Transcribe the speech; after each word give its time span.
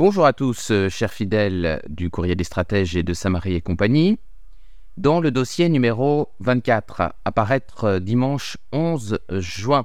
Bonjour 0.00 0.24
à 0.24 0.32
tous, 0.32 0.70
euh, 0.70 0.88
chers 0.88 1.12
fidèles 1.12 1.82
du 1.86 2.08
Courrier 2.08 2.34
des 2.34 2.42
Stratèges 2.42 2.96
et 2.96 3.02
de 3.02 3.12
Samarie 3.12 3.56
et 3.56 3.60
compagnie. 3.60 4.18
Dans 4.96 5.20
le 5.20 5.30
dossier 5.30 5.68
numéro 5.68 6.30
24, 6.40 7.12
apparaître 7.26 7.84
euh, 7.84 8.00
dimanche 8.00 8.56
11 8.72 9.18
juin, 9.28 9.84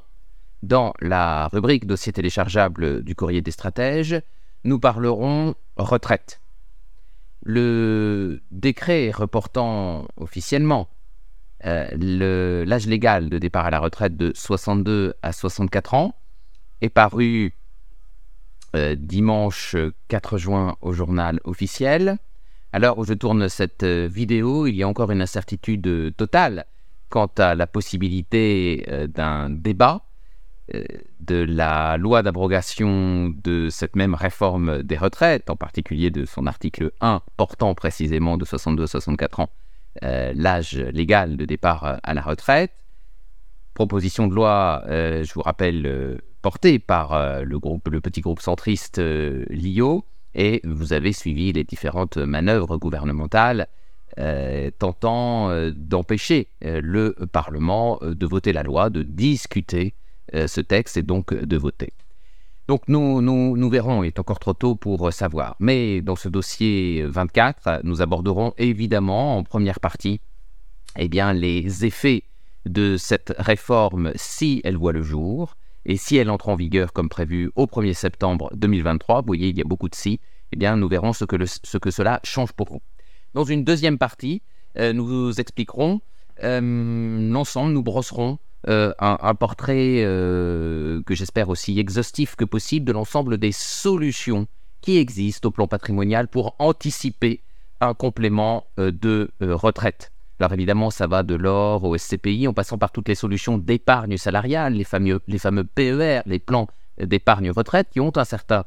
dans 0.63 0.93
la 1.01 1.49
rubrique 1.49 1.85
dossier 1.85 2.13
téléchargeable 2.13 3.03
du 3.03 3.13
Courrier 3.13 3.41
des 3.41 3.51
Stratèges, 3.51 4.21
nous 4.63 4.79
parlerons 4.79 5.53
retraite. 5.75 6.39
Le 7.43 8.41
décret 8.51 9.11
reportant 9.11 10.07
officiellement 10.15 10.87
euh, 11.65 12.63
l'âge 12.65 12.87
légal 12.87 13.29
de 13.29 13.37
départ 13.37 13.65
à 13.65 13.69
la 13.69 13.79
retraite 13.79 14.15
de 14.15 14.31
62 14.33 15.15
à 15.21 15.33
64 15.33 15.93
ans 15.93 16.15
est 16.79 16.87
paru 16.87 17.53
euh, 18.75 18.95
dimanche 18.95 19.75
4 20.07 20.37
juin 20.37 20.75
au 20.81 20.93
journal 20.93 21.39
officiel. 21.43 22.17
À 22.73 22.79
l'heure 22.79 22.97
où 22.97 23.05
je 23.05 23.13
tourne 23.13 23.49
cette 23.49 23.83
euh, 23.83 24.07
vidéo, 24.11 24.67
il 24.67 24.75
y 24.75 24.83
a 24.83 24.87
encore 24.87 25.11
une 25.11 25.21
incertitude 25.21 26.15
totale 26.15 26.65
quant 27.09 27.31
à 27.37 27.55
la 27.55 27.67
possibilité 27.67 28.85
d'un 29.07 29.49
débat 29.49 30.01
de 31.19 31.35
la 31.35 31.97
loi 31.97 32.23
d'abrogation 32.23 33.31
de 33.43 33.69
cette 33.69 33.95
même 33.95 34.15
réforme 34.15 34.81
des 34.81 34.97
retraites, 34.97 35.49
en 35.49 35.55
particulier 35.55 36.09
de 36.09 36.25
son 36.25 36.47
article 36.47 36.91
1 37.01 37.21
portant 37.37 37.75
précisément 37.75 38.37
de 38.37 38.43
62 38.43 38.83
à 38.83 38.87
64 38.87 39.39
ans 39.39 39.49
euh, 40.03 40.33
l'âge 40.35 40.75
légal 40.75 41.37
de 41.37 41.45
départ 41.45 41.85
euh, 41.85 41.95
à 42.03 42.13
la 42.13 42.21
retraite. 42.21 42.73
Proposition 43.75 44.27
de 44.27 44.35
loi, 44.35 44.83
euh, 44.87 45.23
je 45.23 45.33
vous 45.33 45.41
rappelle, 45.41 46.19
portée 46.45 46.77
par 46.77 47.43
le, 47.43 47.57
groupe, 47.57 47.87
le 47.89 48.01
petit 48.01 48.21
groupe 48.21 48.39
centriste 48.39 48.99
LIO, 48.99 50.05
et 50.35 50.61
vous 50.63 50.93
avez 50.93 51.11
suivi 51.11 51.51
les 51.51 51.63
différentes 51.63 52.17
manœuvres 52.17 52.77
gouvernementales 52.77 53.67
tentant 54.77 55.49
d'empêcher 55.71 56.49
le 56.61 57.15
Parlement 57.31 57.99
de 58.03 58.25
voter 58.27 58.53
la 58.53 58.61
loi, 58.61 58.91
de 58.91 59.01
discuter 59.01 59.95
ce 60.31 60.61
texte 60.61 60.97
et 60.97 61.01
donc 61.01 61.33
de 61.33 61.57
voter. 61.57 61.93
Donc 62.67 62.83
nous, 62.89 63.23
nous, 63.23 63.69
verrons, 63.71 64.03
il 64.03 64.07
est 64.09 64.19
encore 64.19 64.37
trop 64.37 64.53
tôt 64.53 64.75
pour 64.75 65.11
savoir. 65.11 65.55
Mais 65.59 66.01
dans 66.01 66.15
ce 66.15 66.29
dossier 66.29 67.01
24, 67.07 67.79
nous 67.83 68.03
aborderons 68.03 68.53
évidemment 68.59 69.39
en 69.39 69.43
première 69.43 69.79
partie 69.79 70.21
eh 70.95 71.07
bien, 71.07 71.33
les 71.33 71.85
effets 71.85 72.21
de 72.67 72.97
cette 72.97 73.33
réforme 73.39 74.11
si 74.13 74.61
elle 74.63 74.77
voit 74.77 74.93
le 74.93 75.01
jour 75.01 75.55
et 75.85 75.97
si 75.97 76.17
elle 76.17 76.29
entre 76.29 76.49
en 76.49 76.55
vigueur 76.55 76.93
comme 76.93 77.09
prévu 77.09 77.51
au 77.55 77.65
1er 77.65 77.93
septembre 77.93 78.49
2023. 78.55 79.21
Vous 79.21 79.27
voyez, 79.27 79.49
il 79.49 79.57
y 79.57 79.61
a 79.61 79.65
beaucoup 79.65 79.89
de 79.89 79.95
si. 79.95 80.19
Eh 80.51 80.55
bien, 80.55 80.77
nous 80.77 80.87
verrons 80.87 81.13
ce 81.13 81.25
que, 81.25 81.37
ce 81.45 81.77
que 81.77 81.91
cela 81.91 82.19
change 82.23 82.53
pour 82.53 82.69
vous. 82.69 82.81
Dans 83.33 83.43
une 83.43 83.63
deuxième 83.63 83.97
partie, 83.97 84.41
euh, 84.77 84.93
nous 84.93 85.05
vous 85.05 85.39
expliquerons 85.39 86.01
euh, 86.43 87.31
l'ensemble, 87.31 87.71
nous 87.73 87.83
brosserons 87.83 88.39
euh, 88.67 88.93
un, 88.99 89.35
portrait 89.35 90.03
euh, 90.03 91.01
que 91.03 91.13
j'espère 91.13 91.49
aussi 91.49 91.79
exhaustif 91.79 92.35
que 92.35 92.45
possible 92.45 92.85
de 92.85 92.91
l'ensemble 92.91 93.37
des 93.37 93.51
solutions 93.51 94.47
qui 94.81 94.97
existent 94.97 95.49
au 95.49 95.51
plan 95.51 95.67
patrimonial 95.67 96.27
pour 96.27 96.55
anticiper 96.59 97.41
un 97.79 97.93
complément 97.93 98.67
de 98.77 99.31
retraite. 99.39 100.11
Alors 100.39 100.53
évidemment, 100.53 100.89
ça 100.89 101.07
va 101.07 101.23
de 101.23 101.35
l'or 101.35 101.83
au 101.83 101.97
SCPI 101.97 102.47
en 102.47 102.53
passant 102.53 102.77
par 102.77 102.91
toutes 102.91 103.07
les 103.07 103.15
solutions 103.15 103.57
d'épargne 103.57 104.17
salariale, 104.17 104.73
les 104.73 104.83
fameux, 104.83 105.21
les 105.27 105.37
fameux 105.37 105.63
PER, 105.63 106.21
les 106.25 106.39
plans 106.39 106.67
d'épargne 107.01 107.51
retraite 107.51 107.87
qui 107.91 107.99
ont 107.99 108.15
un 108.15 108.25
certain 108.25 108.63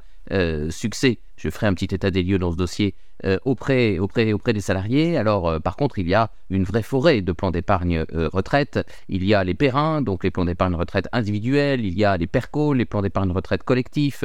succès. 0.70 1.18
Je 1.36 1.48
ferai 1.48 1.66
un 1.66 1.74
petit 1.74 1.94
état 1.94 2.10
des 2.10 2.22
lieux 2.22 2.38
dans 2.38 2.52
ce 2.52 2.56
dossier 2.56 2.94
euh, 3.24 3.38
auprès, 3.44 3.98
des 4.46 4.60
salariés. 4.60 5.16
Alors, 5.16 5.48
euh, 5.48 5.58
par 5.58 5.74
contre, 5.74 5.98
il 5.98 6.08
y 6.08 6.14
a 6.14 6.30
une 6.50 6.62
vraie 6.62 6.84
forêt 6.84 7.20
de 7.20 7.32
plans 7.32 7.50
d'épargne 7.50 8.04
euh, 8.14 8.28
retraite. 8.32 8.78
Il 9.08 9.24
y 9.24 9.34
a 9.34 9.42
les 9.42 9.54
périns, 9.54 10.02
donc 10.02 10.22
les 10.22 10.30
plans 10.30 10.44
d'épargne 10.44 10.76
retraite 10.76 11.08
individuels. 11.12 11.84
Il 11.84 11.98
y 11.98 12.04
a 12.04 12.16
les 12.16 12.28
PERCO, 12.28 12.74
les 12.74 12.84
plans 12.84 13.02
d'épargne 13.02 13.32
retraite 13.32 13.64
collectifs. 13.64 14.24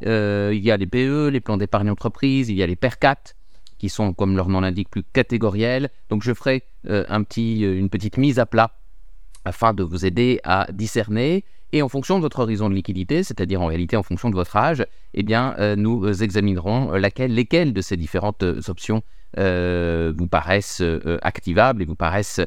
il 0.00 0.58
y 0.58 0.70
a 0.72 0.76
les 0.76 0.86
PE, 0.86 1.28
les 1.28 1.40
plans 1.40 1.56
d'épargne 1.56 1.90
entreprise. 1.90 2.48
Il 2.48 2.56
y 2.56 2.64
a 2.64 2.66
les 2.66 2.74
PERCAT, 2.74 3.34
qui 3.82 3.88
sont, 3.88 4.12
comme 4.14 4.36
leur 4.36 4.48
nom 4.48 4.60
l'indique, 4.60 4.88
plus 4.88 5.02
catégoriels. 5.02 5.90
Donc, 6.08 6.22
je 6.22 6.32
ferai 6.32 6.62
un 6.86 7.24
petit, 7.24 7.62
une 7.62 7.88
petite 7.88 8.16
mise 8.16 8.38
à 8.38 8.46
plat 8.46 8.70
afin 9.44 9.74
de 9.74 9.82
vous 9.82 10.06
aider 10.06 10.38
à 10.44 10.68
discerner 10.72 11.44
et 11.72 11.82
en 11.82 11.88
fonction 11.88 12.16
de 12.18 12.22
votre 12.22 12.38
horizon 12.38 12.70
de 12.70 12.76
liquidité, 12.76 13.24
c'est-à-dire 13.24 13.60
en 13.60 13.66
réalité 13.66 13.96
en 13.96 14.04
fonction 14.04 14.30
de 14.30 14.36
votre 14.36 14.56
âge, 14.56 14.86
eh 15.14 15.24
bien, 15.24 15.56
euh, 15.58 15.74
nous 15.74 16.04
euh, 16.04 16.22
examinerons 16.22 16.92
laquelle, 16.92 17.34
lesquelles 17.34 17.72
de 17.72 17.80
ces 17.80 17.96
différentes 17.96 18.44
euh, 18.44 18.60
options 18.68 19.02
vous 19.34 20.28
paraissent 20.28 20.84
activables 21.22 21.82
et 21.82 21.86
vous 21.86 21.96
paraissent 21.96 22.40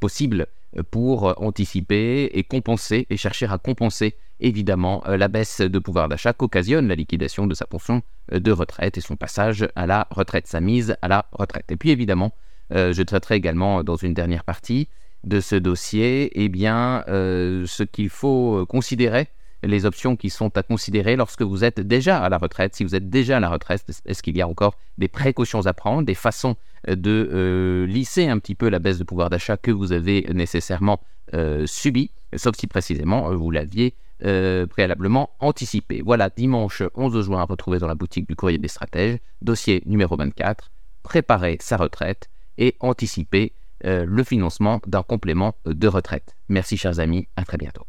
possibles 0.00 0.46
pour 0.90 1.34
anticiper 1.42 2.30
et 2.32 2.44
compenser 2.44 3.06
et 3.10 3.16
chercher 3.16 3.46
à 3.46 3.58
compenser 3.58 4.16
évidemment 4.40 5.02
la 5.06 5.28
baisse 5.28 5.60
de 5.60 5.78
pouvoir 5.78 6.08
d'achat 6.08 6.32
qu'occasionne 6.32 6.88
la 6.88 6.94
liquidation 6.94 7.46
de 7.46 7.54
sa 7.54 7.66
pension 7.66 8.02
de 8.30 8.52
retraite 8.52 8.96
et 8.96 9.00
son 9.00 9.16
passage 9.16 9.68
à 9.74 9.86
la 9.86 10.06
retraite, 10.10 10.46
sa 10.46 10.60
mise 10.60 10.96
à 11.02 11.08
la 11.08 11.26
retraite. 11.32 11.70
Et 11.70 11.76
puis 11.76 11.90
évidemment, 11.90 12.32
je 12.70 13.02
traiterai 13.02 13.36
également 13.36 13.82
dans 13.82 13.96
une 13.96 14.14
dernière 14.14 14.44
partie 14.44 14.88
de 15.24 15.40
ce 15.40 15.56
dossier, 15.56 16.30
eh 16.40 16.48
bien, 16.48 17.04
euh, 17.08 17.66
ce 17.66 17.82
qu'il 17.82 18.08
faut 18.08 18.64
considérer, 18.66 19.28
les 19.62 19.86
options 19.86 20.16
qui 20.16 20.30
sont 20.30 20.56
à 20.56 20.62
considérer 20.62 21.16
lorsque 21.16 21.42
vous 21.42 21.64
êtes 21.64 21.80
déjà 21.80 22.18
à 22.18 22.28
la 22.28 22.38
retraite. 22.38 22.74
Si 22.74 22.84
vous 22.84 22.94
êtes 22.94 23.10
déjà 23.10 23.38
à 23.38 23.40
la 23.40 23.48
retraite, 23.48 23.84
est-ce 24.06 24.22
qu'il 24.22 24.36
y 24.36 24.42
a 24.42 24.48
encore 24.48 24.74
des 24.98 25.08
précautions 25.08 25.66
à 25.66 25.72
prendre, 25.72 26.04
des 26.04 26.14
façons 26.14 26.56
de 26.86 27.28
euh, 27.32 27.86
lisser 27.86 28.28
un 28.28 28.38
petit 28.38 28.54
peu 28.54 28.68
la 28.68 28.78
baisse 28.78 28.98
de 28.98 29.04
pouvoir 29.04 29.30
d'achat 29.30 29.56
que 29.56 29.70
vous 29.70 29.92
avez 29.92 30.26
nécessairement 30.32 31.00
euh, 31.34 31.66
subie, 31.66 32.10
sauf 32.36 32.56
si 32.56 32.66
précisément 32.66 33.34
vous 33.34 33.50
l'aviez 33.50 33.94
préalablement 34.20 35.30
anticipé. 35.38 36.02
Voilà, 36.04 36.28
dimanche 36.28 36.82
11 36.96 37.24
juin 37.24 37.40
à 37.40 37.44
retrouver 37.44 37.78
dans 37.78 37.86
la 37.86 37.94
boutique 37.94 38.28
du 38.28 38.34
courrier 38.34 38.58
des 38.58 38.66
stratèges, 38.66 39.18
dossier 39.42 39.80
numéro 39.86 40.16
24, 40.16 40.72
préparer 41.04 41.56
sa 41.60 41.76
retraite 41.76 42.28
et 42.58 42.76
anticiper 42.80 43.52
euh, 43.84 44.04
le 44.06 44.24
financement 44.24 44.80
d'un 44.86 45.02
complément 45.02 45.54
de 45.64 45.88
retraite. 45.88 46.36
Merci 46.48 46.76
chers 46.76 46.98
amis, 46.98 47.28
à 47.36 47.44
très 47.44 47.56
bientôt. 47.56 47.86